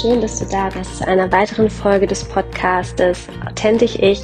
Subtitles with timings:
[0.00, 4.20] Schön, dass du da bist zu einer weiteren Folge des Podcastes Authentisch Ich,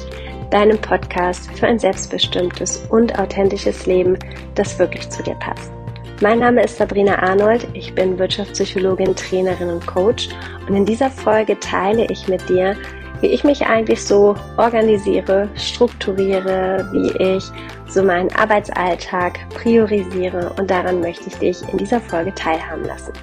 [0.49, 4.17] deinem Podcast für ein selbstbestimmtes und authentisches Leben,
[4.55, 5.71] das wirklich zu dir passt.
[6.19, 10.27] Mein Name ist Sabrina Arnold, ich bin Wirtschaftspsychologin, Trainerin und Coach
[10.67, 12.75] und in dieser Folge teile ich mit dir,
[13.21, 17.45] wie ich mich eigentlich so organisiere, strukturiere, wie ich
[17.87, 23.13] so meinen Arbeitsalltag priorisiere und daran möchte ich dich in dieser Folge teilhaben lassen.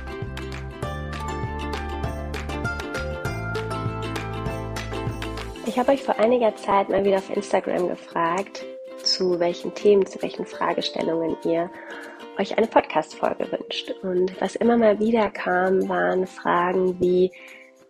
[5.68, 8.64] Ich habe euch vor einiger Zeit mal wieder auf Instagram gefragt,
[9.02, 11.70] zu welchen Themen, zu welchen Fragestellungen ihr
[12.38, 13.90] euch eine Podcast-Folge wünscht.
[14.02, 17.30] Und was immer mal wieder kam, waren Fragen wie,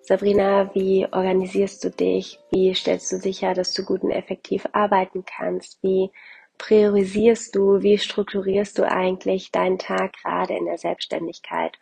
[0.03, 2.41] Sabrina, wie organisierst du dich?
[2.51, 5.81] Wie stellst du sicher, dass du gut und effektiv arbeiten kannst?
[5.81, 6.11] Wie
[6.59, 7.81] priorisierst du?
[7.81, 11.79] Wie strukturierst du eigentlich deinen Tag gerade in der Selbstständigkeit?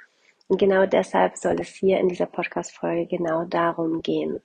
[0.47, 4.43] Und genau deshalb soll es hier in dieser Podcast-Folge genau darum gehen.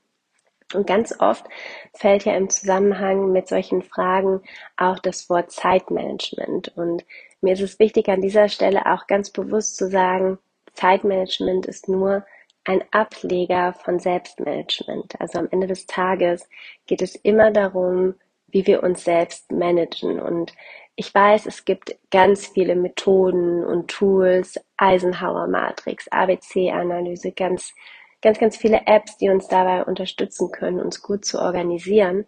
[0.75, 1.45] Und ganz oft
[1.93, 4.41] fällt ja im Zusammenhang mit solchen Fragen
[4.77, 6.69] auch das Wort Zeitmanagement.
[6.75, 7.05] Und
[7.41, 10.37] mir ist es wichtig, an dieser Stelle auch ganz bewusst zu sagen,
[10.73, 12.25] Zeitmanagement ist nur
[12.63, 15.19] ein Ableger von Selbstmanagement.
[15.19, 16.47] Also am Ende des Tages
[16.85, 18.15] geht es immer darum,
[18.47, 20.19] wie wir uns selbst managen.
[20.19, 20.53] Und
[20.95, 27.73] ich weiß, es gibt ganz viele Methoden und Tools, Eisenhower Matrix, ABC-Analyse, ganz
[28.21, 32.25] ganz, ganz viele Apps, die uns dabei unterstützen können, uns gut zu organisieren.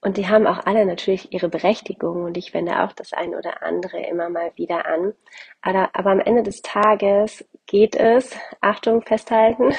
[0.00, 3.62] Und die haben auch alle natürlich ihre Berechtigung und ich wende auch das ein oder
[3.62, 5.14] andere immer mal wieder an.
[5.62, 9.74] Aber, aber am Ende des Tages geht es, Achtung festhalten,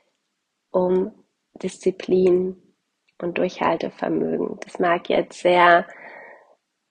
[0.70, 1.12] um
[1.54, 2.60] Disziplin
[3.22, 4.58] und Durchhaltevermögen.
[4.60, 5.86] Das mag jetzt sehr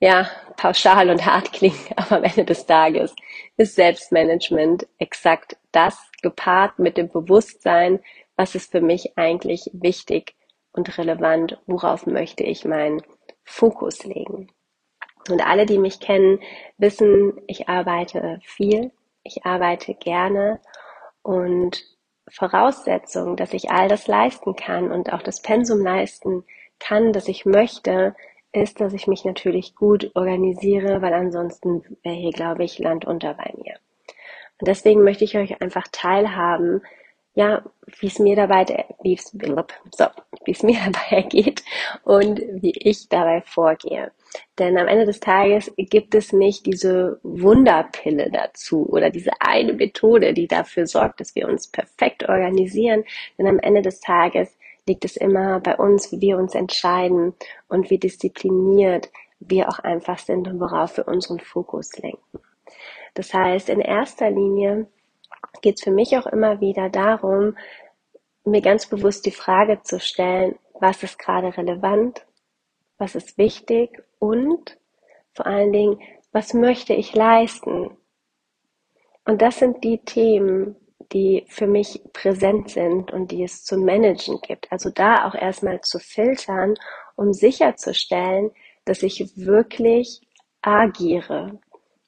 [0.00, 3.14] ja, pauschal und hart klingen, aber am Ende des Tages
[3.56, 8.00] ist Selbstmanagement exakt das gepaart mit dem Bewusstsein,
[8.36, 10.34] was ist für mich eigentlich wichtig
[10.72, 13.02] und relevant, worauf möchte ich meinen
[13.44, 14.48] Fokus legen.
[15.30, 16.40] Und alle, die mich kennen,
[16.76, 20.60] wissen, ich arbeite viel, ich arbeite gerne
[21.22, 21.82] und
[22.28, 26.44] Voraussetzung, dass ich all das leisten kann und auch das Pensum leisten
[26.78, 28.14] kann, das ich möchte,
[28.54, 33.34] ist, dass ich mich natürlich gut organisiere, weil ansonsten wäre hier, glaube ich, Land unter
[33.34, 33.74] bei mir.
[34.60, 36.82] Und deswegen möchte ich euch einfach teilhaben,
[37.34, 37.64] ja,
[37.98, 38.64] wie es mir dabei,
[39.02, 40.06] wie es, so,
[40.66, 41.64] mir dabei ergeht
[42.04, 44.12] und wie ich dabei vorgehe.
[44.58, 50.32] Denn am Ende des Tages gibt es nicht diese Wunderpille dazu oder diese eine Methode,
[50.32, 53.04] die dafür sorgt, dass wir uns perfekt organisieren.
[53.36, 57.34] Denn am Ende des Tages liegt es immer bei uns, wie wir uns entscheiden
[57.68, 62.40] und wie diszipliniert wir auch einfach sind und worauf wir unseren Fokus lenken.
[63.14, 64.86] Das heißt, in erster Linie
[65.62, 67.56] geht es für mich auch immer wieder darum,
[68.44, 72.26] mir ganz bewusst die Frage zu stellen, was ist gerade relevant,
[72.98, 74.78] was ist wichtig und
[75.32, 76.00] vor allen Dingen,
[76.32, 77.96] was möchte ich leisten?
[79.24, 80.76] Und das sind die Themen,
[81.12, 84.70] die für mich präsent sind und die es zu managen gibt.
[84.70, 86.74] Also da auch erstmal zu filtern,
[87.16, 88.50] um sicherzustellen,
[88.84, 90.20] dass ich wirklich
[90.62, 91.58] agiere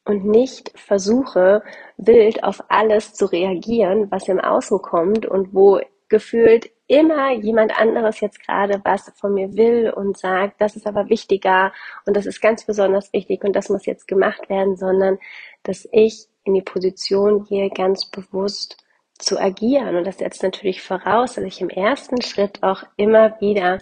[0.05, 1.63] und nicht versuche,
[1.97, 8.21] wild auf alles zu reagieren, was im Außen kommt und wo gefühlt immer jemand anderes
[8.21, 11.73] jetzt gerade was von mir will und sagt, das ist aber wichtiger
[12.07, 15.19] und das ist ganz besonders wichtig und das muss jetzt gemacht werden, sondern
[15.65, 18.77] dass ich in die Position gehe, ganz bewusst
[19.19, 19.97] zu agieren.
[19.97, 23.79] Und das setzt natürlich voraus, dass ich im ersten Schritt auch immer wieder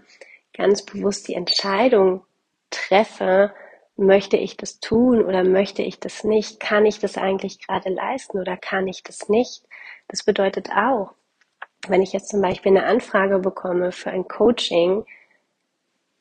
[0.53, 2.22] ganz bewusst die Entscheidung
[2.71, 3.53] treffe,
[3.97, 6.61] möchte ich das tun oder möchte ich das nicht?
[6.61, 9.62] Kann ich das eigentlich gerade leisten oder kann ich das nicht?
[10.09, 11.12] Das bedeutet auch,
[11.88, 15.05] wenn ich jetzt zum Beispiel eine Anfrage bekomme für ein Coaching,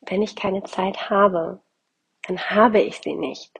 [0.01, 1.59] wenn ich keine Zeit habe,
[2.27, 3.59] dann habe ich sie nicht.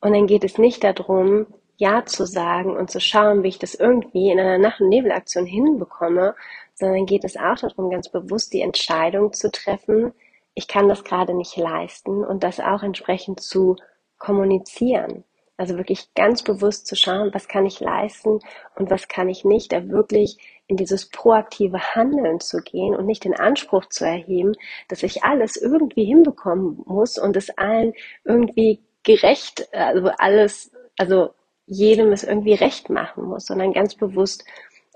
[0.00, 1.46] Und dann geht es nicht darum,
[1.78, 5.46] ja zu sagen und zu schauen, wie ich das irgendwie in einer Nacht- und Nebelaktion
[5.46, 6.34] hinbekomme,
[6.74, 10.12] sondern geht es auch darum, ganz bewusst die Entscheidung zu treffen,
[10.54, 13.76] ich kann das gerade nicht leisten und das auch entsprechend zu
[14.18, 15.22] kommunizieren.
[15.56, 18.40] Also wirklich ganz bewusst zu schauen, was kann ich leisten
[18.74, 20.36] und was kann ich nicht, da wirklich
[20.66, 24.54] in dieses proaktive Handeln zu gehen und nicht den Anspruch zu erheben,
[24.88, 27.92] dass ich alles irgendwie hinbekommen muss und es allen
[28.24, 31.30] irgendwie gerecht, also alles, also
[31.68, 34.44] jedem es irgendwie recht machen muss, sondern ganz bewusst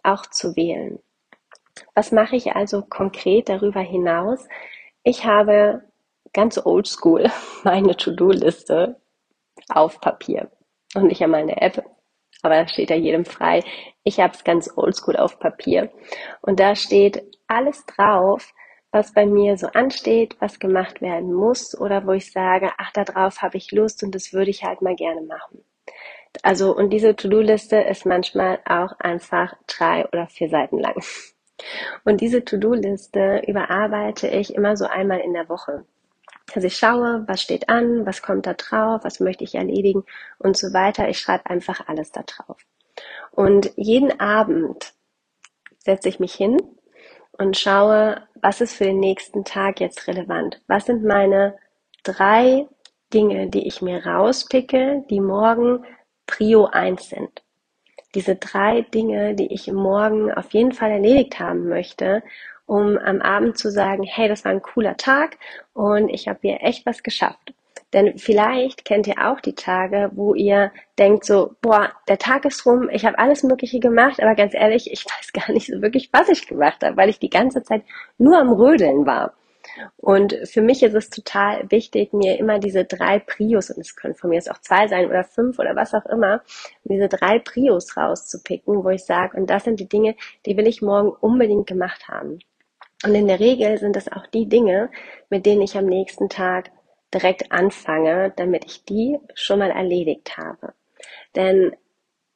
[0.03, 0.99] auch zu wählen.
[1.95, 4.47] Was mache ich also konkret darüber hinaus?
[5.05, 5.83] Ich habe
[6.33, 7.31] ganz oldschool
[7.65, 9.01] meine To-Do-Liste
[9.69, 10.51] auf Papier
[10.95, 11.85] und nicht einmal eine App.
[12.43, 13.63] Aber das steht ja jedem frei,
[14.03, 15.93] Ich habe es ganz oldschool auf Papier
[16.41, 18.53] und da steht alles drauf,
[18.91, 23.43] was bei mir so ansteht, was gemacht werden muss oder wo ich sage, ach, darauf
[23.43, 25.65] habe ich Lust und das würde ich halt mal gerne machen.
[26.43, 30.97] Also, und diese To-Do-Liste ist manchmal auch einfach drei oder vier Seiten lang.
[32.05, 35.85] Und diese To-Do-Liste überarbeite ich immer so einmal in der Woche.
[36.55, 40.05] Also ich schaue, was steht an, was kommt da drauf, was möchte ich erledigen
[40.39, 41.09] und so weiter.
[41.09, 42.57] Ich schreibe einfach alles da drauf.
[43.31, 44.93] Und jeden Abend
[45.79, 46.59] setze ich mich hin
[47.33, 50.61] und schaue, was ist für den nächsten Tag jetzt relevant?
[50.67, 51.57] Was sind meine
[52.03, 52.67] drei
[53.15, 55.85] Dinge, die ich mir rauspicke, die morgen
[56.33, 57.43] Prio 1 sind?
[58.15, 62.23] Diese drei Dinge, die ich morgen auf jeden Fall erledigt haben möchte,
[62.65, 65.37] um am Abend zu sagen, hey, das war ein cooler Tag
[65.75, 67.53] und ich habe hier echt was geschafft.
[67.93, 72.65] Denn vielleicht kennt ihr auch die Tage, wo ihr denkt so, boah, der Tag ist
[72.65, 76.09] rum, ich habe alles Mögliche gemacht, aber ganz ehrlich, ich weiß gar nicht so wirklich,
[76.15, 77.83] was ich gemacht habe, weil ich die ganze Zeit
[78.17, 79.35] nur am Rödeln war.
[79.97, 84.15] Und für mich ist es total wichtig, mir immer diese drei Prios, und es können
[84.15, 86.43] von mir jetzt auch zwei sein oder fünf oder was auch immer,
[86.85, 90.17] diese drei Prios rauszupicken, wo ich sage, und das sind die Dinge,
[90.47, 92.39] die will ich morgen unbedingt gemacht haben.
[93.05, 94.91] Und in der Regel sind das auch die Dinge,
[95.29, 96.71] mit denen ich am nächsten Tag
[97.13, 100.73] direkt anfange, damit ich die schon mal erledigt habe.
[101.35, 101.75] Denn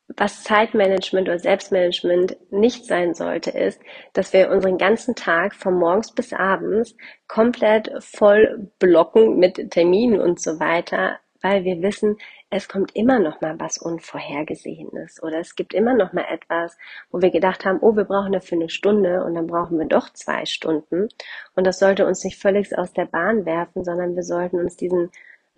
[0.09, 3.81] was Zeitmanagement oder Selbstmanagement nicht sein sollte, ist,
[4.13, 10.41] dass wir unseren ganzen Tag von morgens bis abends komplett voll blocken mit Terminen und
[10.41, 12.17] so weiter, weil wir wissen,
[12.49, 16.79] es kommt immer noch mal was Unvorhergesehenes oder es gibt immer noch mal etwas,
[17.11, 20.11] wo wir gedacht haben, oh, wir brauchen dafür eine Stunde und dann brauchen wir doch
[20.13, 21.09] zwei Stunden.
[21.57, 25.11] Und das sollte uns nicht völlig aus der Bahn werfen, sondern wir sollten uns diesen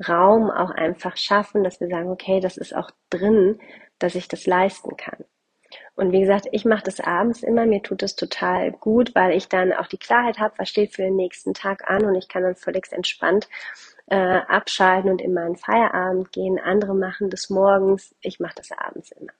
[0.08, 3.60] Raum auch einfach schaffen, dass wir sagen, okay, das ist auch drin,
[3.98, 5.24] dass ich das leisten kann.
[5.96, 9.48] Und wie gesagt, ich mache das abends immer, mir tut es total gut, weil ich
[9.48, 12.42] dann auch die Klarheit habe, was steht für den nächsten Tag an und ich kann
[12.42, 13.48] dann völlig entspannt
[14.06, 16.58] äh, abschalten und in meinen Feierabend gehen.
[16.58, 19.32] Andere machen das morgens, ich mache das abends immer.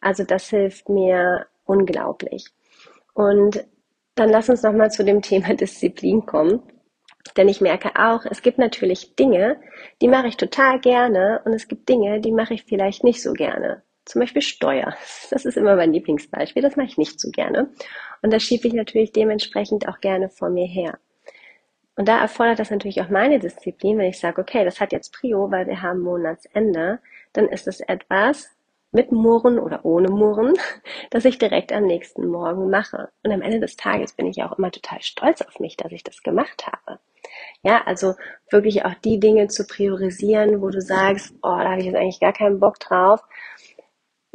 [0.00, 2.46] Also das hilft mir unglaublich.
[3.14, 3.64] Und
[4.14, 6.62] dann lass uns nochmal zu dem Thema Disziplin kommen.
[7.36, 9.60] Denn ich merke auch, es gibt natürlich Dinge,
[10.00, 13.32] die mache ich total gerne und es gibt Dinge, die mache ich vielleicht nicht so
[13.32, 13.82] gerne.
[14.08, 14.94] Zum Beispiel Steuer.
[15.30, 16.62] Das ist immer mein Lieblingsbeispiel.
[16.62, 17.70] Das mache ich nicht so gerne.
[18.22, 20.98] Und das schiebe ich natürlich dementsprechend auch gerne vor mir her.
[21.94, 25.12] Und da erfordert das natürlich auch meine Disziplin, wenn ich sage, okay, das hat jetzt
[25.12, 27.00] Prio, weil wir haben Monatsende,
[27.34, 28.48] dann ist es etwas
[28.92, 30.54] mit Murren oder ohne Murren,
[31.10, 33.10] das ich direkt am nächsten Morgen mache.
[33.22, 36.02] Und am Ende des Tages bin ich auch immer total stolz auf mich, dass ich
[36.02, 36.98] das gemacht habe.
[37.62, 38.14] Ja, also
[38.50, 42.20] wirklich auch die Dinge zu priorisieren, wo du sagst, oh, da habe ich jetzt eigentlich
[42.20, 43.20] gar keinen Bock drauf.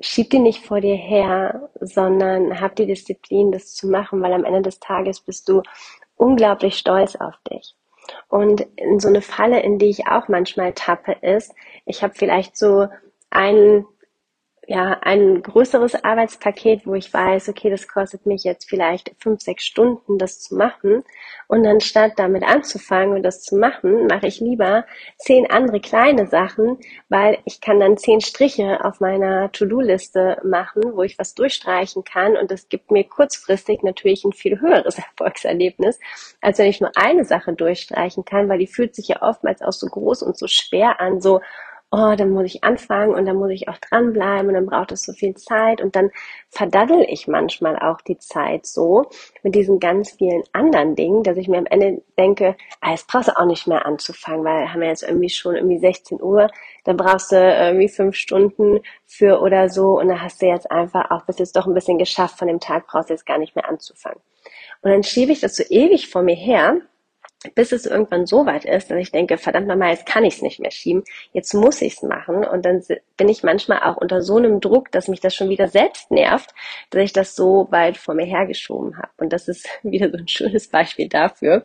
[0.03, 4.43] Schieb die nicht vor dir her, sondern hab die Disziplin, das zu machen, weil am
[4.43, 5.63] Ende des Tages bist du
[6.17, 7.75] unglaublich stolz auf dich.
[8.27, 11.55] Und in so eine Falle, in die ich auch manchmal tappe, ist,
[11.85, 12.87] ich habe vielleicht so
[13.29, 13.85] einen
[14.67, 19.65] ja, ein größeres Arbeitspaket, wo ich weiß, okay, das kostet mich jetzt vielleicht fünf, sechs
[19.65, 21.03] Stunden, das zu machen.
[21.47, 24.85] Und anstatt damit anzufangen und das zu machen, mache ich lieber
[25.17, 26.77] zehn andere kleine Sachen,
[27.09, 32.37] weil ich kann dann zehn Striche auf meiner To-Do-Liste machen, wo ich was durchstreichen kann.
[32.37, 35.99] Und das gibt mir kurzfristig natürlich ein viel höheres Erfolgserlebnis,
[36.41, 39.73] als wenn ich nur eine Sache durchstreichen kann, weil die fühlt sich ja oftmals auch
[39.73, 41.41] so groß und so schwer an, so,
[41.93, 45.03] oh, dann muss ich anfangen und dann muss ich auch dranbleiben und dann braucht es
[45.03, 46.09] so viel Zeit und dann
[46.49, 49.05] verdaddel ich manchmal auch die Zeit so
[49.43, 53.27] mit diesen ganz vielen anderen Dingen, dass ich mir am Ende denke, ah, jetzt brauchst
[53.27, 56.49] du auch nicht mehr anzufangen, weil haben wir jetzt irgendwie schon irgendwie 16 Uhr,
[56.83, 61.11] dann brauchst du irgendwie fünf Stunden für oder so und dann hast du jetzt einfach
[61.11, 63.55] auch bis jetzt doch ein bisschen geschafft von dem Tag, brauchst du jetzt gar nicht
[63.55, 64.19] mehr anzufangen.
[64.81, 66.81] Und dann schiebe ich das so ewig vor mir her
[67.55, 70.41] bis es irgendwann so weit ist, dass ich denke, verdammt nochmal, jetzt kann ich es
[70.41, 72.45] nicht mehr schieben, jetzt muss ich es machen.
[72.45, 72.83] Und dann
[73.17, 76.53] bin ich manchmal auch unter so einem Druck, dass mich das schon wieder selbst nervt,
[76.89, 79.11] dass ich das so weit vor mir hergeschoben habe.
[79.17, 81.63] Und das ist wieder so ein schönes Beispiel dafür,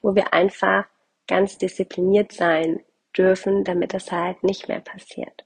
[0.00, 0.84] wo wir einfach
[1.28, 2.80] ganz diszipliniert sein
[3.16, 5.44] dürfen, damit das halt nicht mehr passiert.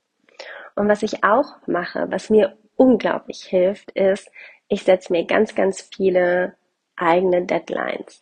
[0.75, 4.31] Und was ich auch mache, was mir unglaublich hilft, ist,
[4.69, 6.55] ich setze mir ganz, ganz viele
[6.97, 8.21] eigene Deadlines.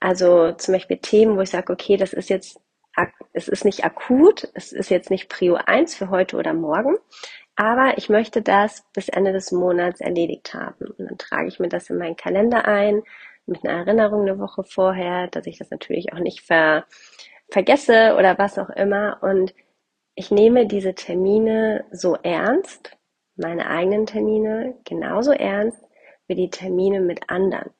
[0.00, 2.60] Also zum Beispiel Themen, wo ich sage, okay, das ist jetzt,
[3.32, 6.96] es ist nicht akut, es ist jetzt nicht Prio 1 für heute oder morgen,
[7.56, 10.86] aber ich möchte das bis Ende des Monats erledigt haben.
[10.96, 13.02] Und dann trage ich mir das in meinen Kalender ein,
[13.46, 16.86] mit einer Erinnerung eine Woche vorher, dass ich das natürlich auch nicht ver,
[17.50, 19.18] vergesse oder was auch immer.
[19.22, 19.54] Und
[20.14, 22.96] ich nehme diese Termine so ernst,
[23.36, 25.82] meine eigenen Termine genauso ernst
[26.26, 27.70] wie die Termine mit anderen.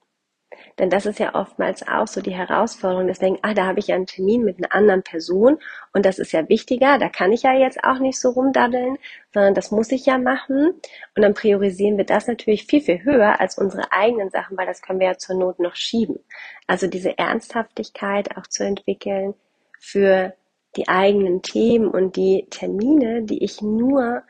[0.78, 3.96] Denn das ist ja oftmals auch so die Herausforderung, deswegen, ah, da habe ich ja
[3.96, 5.58] einen Termin mit einer anderen Person
[5.92, 8.96] und das ist ja wichtiger, da kann ich ja jetzt auch nicht so rumdaddeln,
[9.34, 10.74] sondern das muss ich ja machen.
[11.16, 14.82] Und dann priorisieren wir das natürlich viel, viel höher als unsere eigenen Sachen, weil das
[14.82, 16.20] können wir ja zur Not noch schieben.
[16.66, 19.34] Also diese Ernsthaftigkeit auch zu entwickeln
[19.80, 20.34] für
[20.76, 24.22] die eigenen Themen und die Termine, die ich nur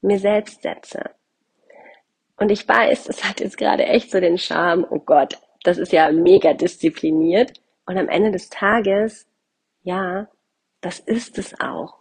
[0.00, 1.10] mir selbst setze.
[2.38, 5.92] Und ich weiß, es hat jetzt gerade echt so den Charme, oh Gott, das ist
[5.92, 7.60] ja mega diszipliniert.
[7.86, 9.26] Und am Ende des Tages,
[9.82, 10.28] ja,
[10.80, 12.00] das ist es auch.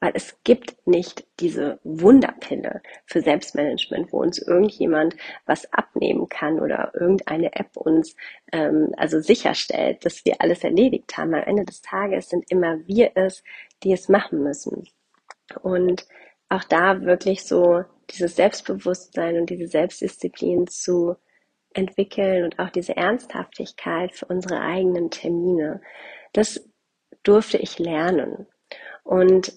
[0.00, 6.92] Weil es gibt nicht diese Wunderpille für Selbstmanagement, wo uns irgendjemand was abnehmen kann oder
[6.94, 8.14] irgendeine App uns
[8.52, 11.34] ähm, also sicherstellt, dass wir alles erledigt haben.
[11.34, 13.42] Am Ende des Tages sind immer wir es,
[13.82, 14.88] die es machen müssen.
[15.62, 16.06] Und
[16.48, 21.16] auch da wirklich so dieses Selbstbewusstsein und diese Selbstdisziplin zu
[21.78, 25.80] entwickeln und auch diese Ernsthaftigkeit für unsere eigenen Termine.
[26.32, 26.68] Das
[27.22, 28.46] durfte ich lernen.
[29.04, 29.52] Und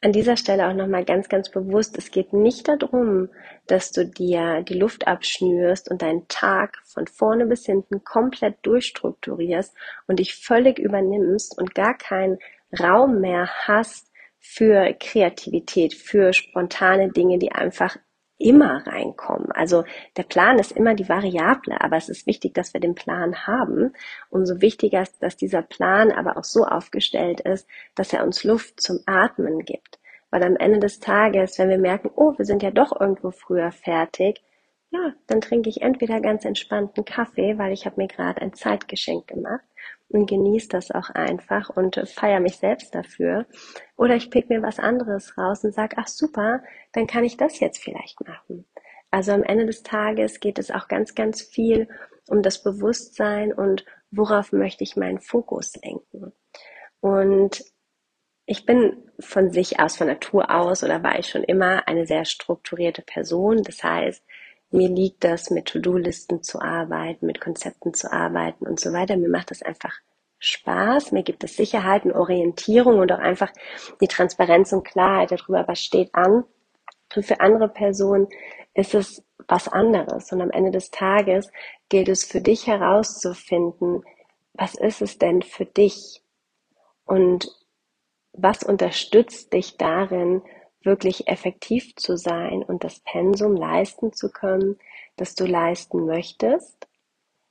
[0.00, 3.28] an dieser Stelle auch nochmal ganz, ganz bewusst, es geht nicht darum,
[3.66, 9.74] dass du dir die Luft abschnürst und deinen Tag von vorne bis hinten komplett durchstrukturierst
[10.08, 12.38] und dich völlig übernimmst und gar keinen
[12.80, 17.96] Raum mehr hast für Kreativität, für spontane Dinge, die einfach
[18.42, 19.52] immer reinkommen.
[19.52, 19.84] Also
[20.16, 23.94] der Plan ist immer die Variable, aber es ist wichtig, dass wir den Plan haben.
[24.30, 28.80] Umso wichtiger ist, dass dieser Plan aber auch so aufgestellt ist, dass er uns Luft
[28.80, 29.98] zum Atmen gibt.
[30.30, 33.70] Weil am Ende des Tages, wenn wir merken, oh, wir sind ja doch irgendwo früher
[33.70, 34.42] fertig,
[34.92, 39.26] ja, dann trinke ich entweder ganz entspannten Kaffee, weil ich habe mir gerade ein Zeitgeschenk
[39.26, 39.64] gemacht
[40.08, 43.46] und genieße das auch einfach und feiere mich selbst dafür.
[43.96, 47.58] Oder ich pick mir was anderes raus und sage, ach super, dann kann ich das
[47.58, 48.66] jetzt vielleicht machen.
[49.10, 51.88] Also am Ende des Tages geht es auch ganz, ganz viel
[52.28, 56.32] um das Bewusstsein und worauf möchte ich meinen Fokus lenken.
[57.00, 57.64] Und
[58.44, 62.26] ich bin von sich aus, von Natur aus oder war ich schon immer eine sehr
[62.26, 63.62] strukturierte Person.
[63.62, 64.22] Das heißt,
[64.72, 69.16] mir liegt das, mit To-Do-Listen zu arbeiten, mit Konzepten zu arbeiten und so weiter.
[69.16, 69.94] Mir macht das einfach
[70.38, 73.52] Spaß, mir gibt es Sicherheit und Orientierung und auch einfach
[74.00, 76.44] die Transparenz und Klarheit darüber, was steht an.
[77.14, 78.28] Und für andere Personen
[78.74, 80.32] ist es was anderes.
[80.32, 81.50] Und am Ende des Tages
[81.88, 84.02] gilt es für dich herauszufinden,
[84.54, 86.22] was ist es denn für dich?
[87.04, 87.48] Und
[88.32, 90.42] was unterstützt dich darin,
[90.84, 94.78] wirklich effektiv zu sein und das Pensum leisten zu können,
[95.16, 96.88] das du leisten möchtest,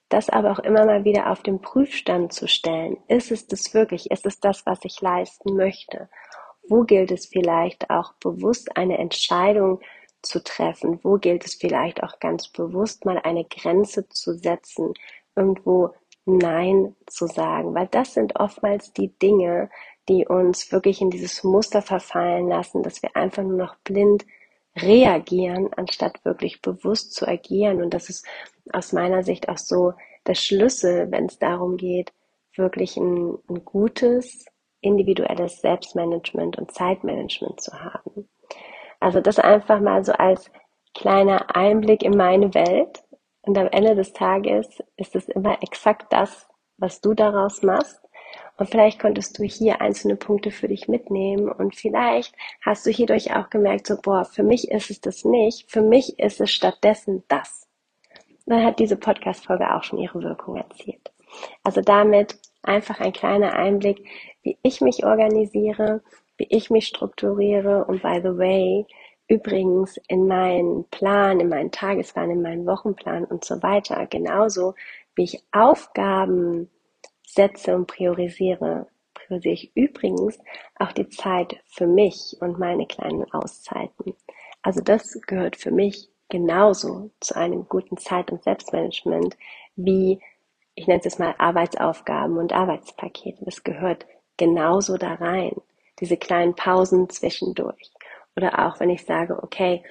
[0.09, 2.97] das aber auch immer mal wieder auf den Prüfstand zu stellen.
[3.07, 4.11] Ist es das wirklich?
[4.11, 6.09] Ist es das, was ich leisten möchte?
[6.67, 9.79] Wo gilt es vielleicht auch bewusst eine Entscheidung
[10.21, 10.99] zu treffen?
[11.03, 14.93] Wo gilt es vielleicht auch ganz bewusst mal eine Grenze zu setzen?
[15.35, 15.93] Irgendwo
[16.25, 17.73] Nein zu sagen?
[17.73, 19.69] Weil das sind oftmals die Dinge,
[20.09, 24.25] die uns wirklich in dieses Muster verfallen lassen, dass wir einfach nur noch blind
[24.75, 27.81] reagieren, anstatt wirklich bewusst zu agieren.
[27.81, 28.25] Und das ist
[28.71, 29.93] aus meiner Sicht auch so
[30.27, 32.13] der Schlüssel, wenn es darum geht,
[32.55, 34.45] wirklich ein, ein gutes,
[34.81, 38.29] individuelles Selbstmanagement und Zeitmanagement zu haben.
[38.99, 40.51] Also das einfach mal so als
[40.93, 43.03] kleiner Einblick in meine Welt.
[43.41, 48.00] Und am Ende des Tages ist es immer exakt das, was du daraus machst.
[48.61, 53.35] Und vielleicht konntest du hier einzelne Punkte für dich mitnehmen und vielleicht hast du hierdurch
[53.35, 57.23] auch gemerkt, so, boah, für mich ist es das nicht, für mich ist es stattdessen
[57.27, 57.67] das.
[58.45, 61.11] Dann hat diese Podcast-Folge auch schon ihre Wirkung erzielt.
[61.63, 64.05] Also damit einfach ein kleiner Einblick,
[64.43, 66.03] wie ich mich organisiere,
[66.37, 68.85] wie ich mich strukturiere und by the way,
[69.27, 74.75] übrigens in meinen Plan, in meinen Tagesplan, in meinen Wochenplan und so weiter, genauso
[75.15, 76.69] wie ich Aufgaben
[77.33, 80.39] setze und priorisiere, priorisiere ich übrigens
[80.77, 84.15] auch die Zeit für mich und meine kleinen Auszeiten.
[84.61, 89.37] Also das gehört für mich genauso zu einem guten Zeit- und Selbstmanagement
[89.75, 90.19] wie,
[90.75, 93.43] ich nenne es jetzt mal Arbeitsaufgaben und Arbeitspakete.
[93.45, 94.05] Das gehört
[94.37, 95.55] genauso da rein.
[95.99, 97.91] Diese kleinen Pausen zwischendurch.
[98.35, 99.83] Oder auch wenn ich sage, okay,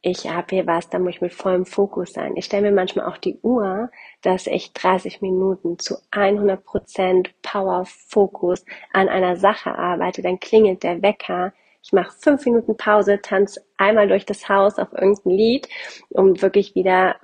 [0.00, 2.36] ich habe hier was, da muss ich mit vollem Fokus sein.
[2.36, 3.90] Ich stelle mir manchmal auch die Uhr,
[4.22, 10.22] dass ich 30 Minuten zu 100% Power Fokus an einer Sache arbeite.
[10.22, 11.52] Dann klingelt der Wecker.
[11.82, 15.68] Ich mache fünf Minuten Pause, tanze einmal durch das Haus auf irgendein Lied,
[16.10, 17.16] um wirklich wieder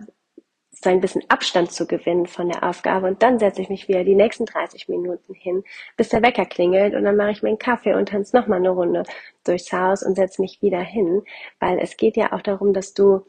[0.85, 3.09] so ein bisschen Abstand zu gewinnen von der Aufgabe.
[3.09, 5.65] Und dann setze ich mich wieder die nächsten 30 Minuten hin,
[5.97, 6.95] bis der Wecker klingelt.
[6.95, 9.03] Und dann mache ich mir einen Kaffee und tanze nochmal eine Runde
[9.45, 11.23] durchs Haus und setze mich wieder hin,
[11.59, 13.27] weil es geht ja auch darum, dass du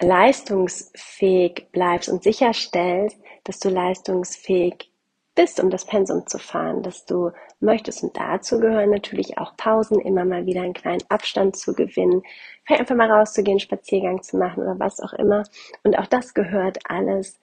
[0.00, 4.91] leistungsfähig bleibst und sicherstellst, dass du leistungsfähig
[5.34, 8.02] bist, um das Pensum zu fahren, dass du möchtest.
[8.02, 12.22] Und dazu gehören natürlich auch Pausen, immer mal wieder einen kleinen Abstand zu gewinnen,
[12.64, 15.44] vielleicht einfach mal rauszugehen, Spaziergang zu machen oder was auch immer.
[15.84, 17.40] Und auch das gehört alles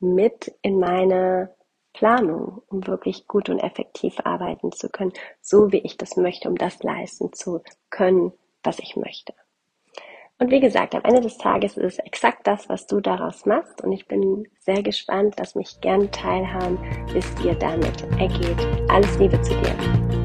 [0.00, 1.54] mit in meine
[1.92, 6.56] Planung, um wirklich gut und effektiv arbeiten zu können, so wie ich das möchte, um
[6.56, 8.32] das leisten zu können,
[8.62, 9.34] was ich möchte.
[10.40, 13.84] Und wie gesagt, am Ende des Tages ist es exakt das, was du daraus machst.
[13.84, 15.34] Und ich bin sehr gespannt.
[15.38, 16.78] Lass mich gern teilhaben,
[17.14, 18.66] es dir damit ergeht.
[18.88, 20.19] Alles Liebe zu dir.